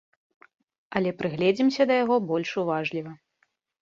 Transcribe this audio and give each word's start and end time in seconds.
Але 0.99 1.09
прыгледзімся 1.19 1.81
да 1.91 1.99
яго 2.03 2.15
больш 2.33 2.49
уважліва. 2.63 3.11